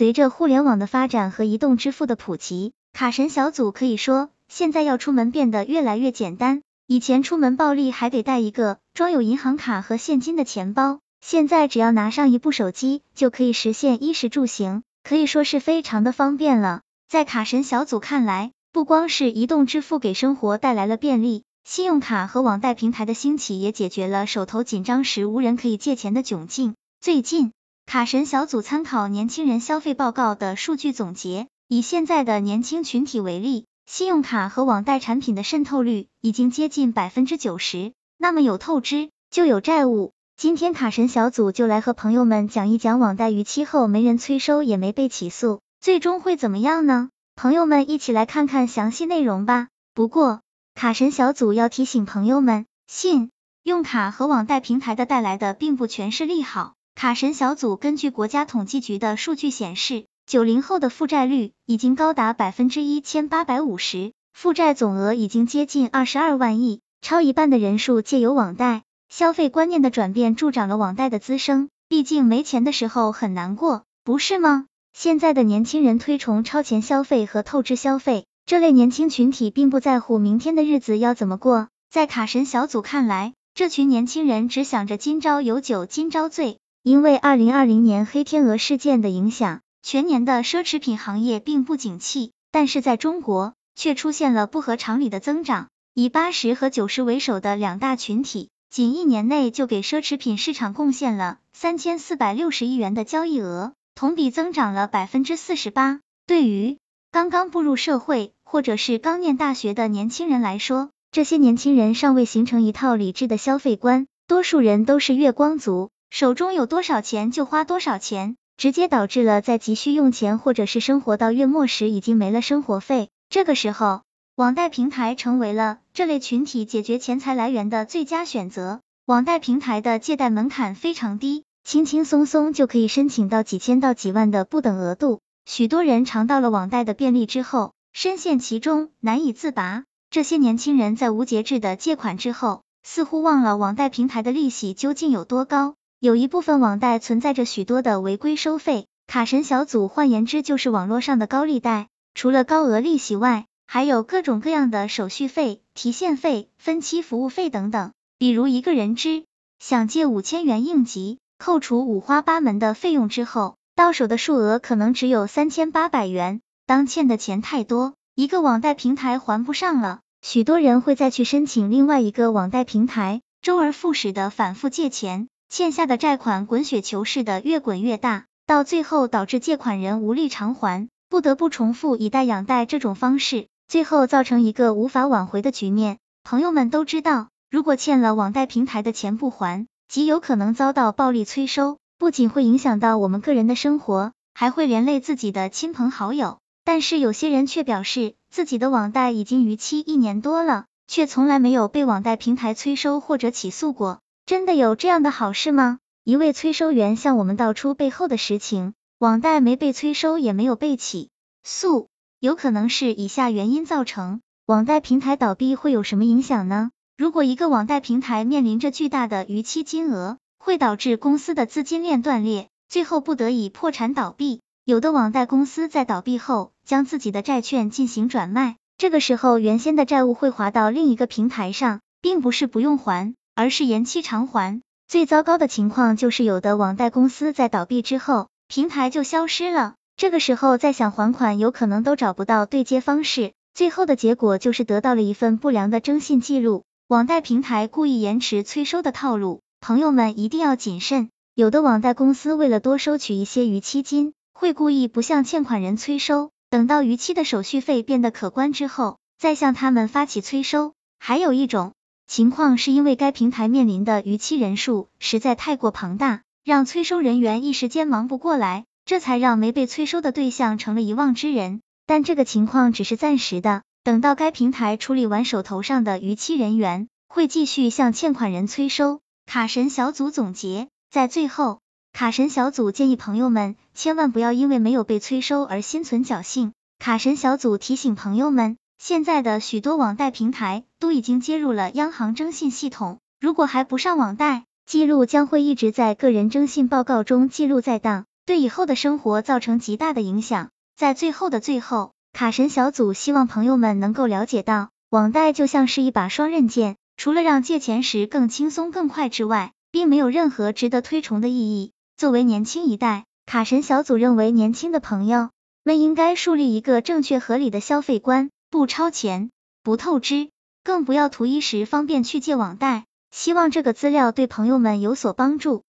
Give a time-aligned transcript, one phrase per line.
[0.00, 6.62] 随着互联网的发展和移动支付的普及，卡神小组可以说现在要出门变得越来越简单。
[6.86, 16.80] 以前出门暴力还得带一个装有银行卡和现金的钱包，现在只要拿上一部手机就可以实现衣食住行，可以说是非常的方便了。
[17.06, 26.74] 在卡神小组看来，不光是移动支付给生活带来了便利，信用卡和网贷平台的兴起也解决了手头紧张时无人可以借钱的窘境。
[27.02, 27.52] 最近，
[27.90, 33.66] 卡神小组参考年轻人消费报告的数据总结，以现在的年轻群体为例。
[33.84, 40.12] 信用卡和网贷产品的渗透率已经接近百分之九十，那么有透支就有债务。
[40.36, 47.10] 今天卡神小组就来和朋友们讲一讲网贷逾期后没人催收也没被起诉，最终会怎么样呢？
[47.34, 49.66] 朋友们一起来看看详细内容吧。
[49.94, 50.42] 不过
[50.76, 53.32] 卡神小组要提醒朋友们，信
[53.64, 56.74] 用卡和网贷平台的带来的并不全是利好。
[57.00, 60.04] 卡神小组根据国家统计局的数据显示。
[60.26, 68.82] 九零后的负债率已经高达百分之一千八百五十，负债总额已经接近二十二万亿，超一半的人数借由网贷。
[69.08, 74.66] 消费观念的转变助长了网贷的滋生，毕竟没钱的时候很难过，不是吗？
[74.92, 81.68] 现在的年轻人推崇超前消费和透支消费，这类年轻群体并不在乎明天的日子要怎么过。
[81.90, 89.60] 在卡神小组看来，这群年轻人只想着今朝有酒今朝醉，因为二零二零年黑天鹅事件的影响。
[89.82, 95.68] 全年的奢侈品行业并不景气，但是在中国却出现了不合常理的增长。
[95.94, 106.00] 以八十和九十为首的两大群体，仅一年内就给奢侈品市场贡献了三千四百六十亿元的交易额，同比增长了百分之四十八。
[106.26, 106.76] 对于
[107.10, 118.36] 刚刚步入社会或者是刚念大学的年轻人来说，这些年轻人尚未形成一套理智的消费观，多数人都是月光族，手中有多少钱就花多少钱。
[118.60, 124.02] 直接导致了在急需用钱或者是生活到月末时已经没了生活费，这个时候，
[124.36, 128.82] 网贷平台成为了这类群体解决钱财来源的最佳选择。
[129.06, 135.20] 网贷平台的借贷门槛非常低，轻轻松松就可以申请到几千到几万的不等额度。
[135.46, 139.84] 许多人尝到了网贷的便利之后，深陷其中难以自拔。
[140.10, 145.76] 这些年轻人在无节制的借款之后，似乎忘了网贷平台的利息究竟有多高。
[146.00, 151.88] 有一部分网贷存在着许多的违规收费，卡神小组换言之就是网络上的高利贷。
[152.14, 157.92] 除了高额利息外，还有各种各样的手续费、提现费、分期服务费等等。
[158.16, 159.24] 比如一个人之
[159.58, 166.40] 想借五千元应急，扣除五花八门的费用之后，到手的数额可能只有三千八百元。
[166.64, 175.28] 当欠的钱太多，一个网贷平台还不上了，许多人会再去申请另外一个网贷平台，周而复始的反复借钱。
[175.50, 185.98] 欠下的债款滚雪球似的越滚越大，到最后导致借款人无力偿还，不得不重复以贷养贷这种方式，最后造成一个无法挽回的局面。
[186.22, 196.38] 朋友们都知道，如果欠了网贷平台的钱不还，极有可能遭到暴力催收，不仅会影响到我们个人的生活，还会连累自己的亲朋好友。
[196.64, 203.98] 但是有些人却表示，自己的网贷已经逾期一年多了，却从来没有被网贷平台催收或者起诉过。
[204.30, 205.80] 真的有这样的好事吗？
[206.04, 211.10] 一位催收员向我们道出背后的实情，网贷没被催收，也没有被起
[211.42, 211.88] 诉，
[212.20, 214.20] 有可能是以下原因造成。
[214.46, 216.70] 网贷平台倒闭会有什么影响呢？
[216.96, 224.42] 如果一个网贷平台面临着巨大的逾期金额，会导致公司的资金链断裂，最后不得已破产倒闭。
[224.64, 233.16] 有的网贷公司在倒闭后，将自己的债券进行转卖，这个时候原先的债务会划到另一个平台上，并不是不用还。
[233.34, 234.60] 而是延期偿还。
[234.88, 246.64] 最糟糕的情况就是有的网贷公司在倒闭之后，平台就消失了，这个时候再想还款，有可能都找不到对接方式，最后的结果就是得到了一份不良的征信记录。
[246.88, 251.10] 网贷平台故意延迟催收的套路，朋友们一定要谨慎。
[251.36, 260.72] 有的网贷公司为了多收取一些逾期金，会故意不向欠款人催收，等到逾期的手续费变得可观之后，再向他们发起催收。
[260.98, 261.72] 还有一种。
[262.10, 271.60] 情况是因为该平台面临的逾期人数实在太过庞大，让催收人员一时间忙不过来，这才让没被催收的对象成了遗忘之人。
[271.86, 278.98] 但这个情况只是暂时的，等到该平台处理完手头上的逾期人员，会继续向欠款人催收。
[279.26, 281.60] 卡神小组总结，在最后，
[281.92, 286.54] 卡神小组建议朋友们千万不要因为没有被催收而心存侥幸。
[286.80, 288.56] 卡神小组提醒朋友们。
[288.82, 298.06] 现在的许多网贷平台都已经接入了央行征信系统，如果还不上网贷，记录将会一直在个人征信报告中记录在档。
[298.24, 300.48] 对以后的生活造成极大的影响。
[300.78, 311.72] 在最后的最后，卡神小组希望朋友们能够了解到，网贷就像是一把双刃剑，除了让借钱时更轻松更快之外，并没有任何值得推崇的意义。
[311.98, 315.28] 作为年轻一代，卡神小组认为年轻的朋友
[315.64, 319.30] 们应该树立一个正确合理的消费观，不超前，
[319.62, 320.30] 不透支，
[320.64, 322.84] 更不要图一时方便去借网贷。
[323.12, 325.62] 希望这个资料对朋友们有所帮助。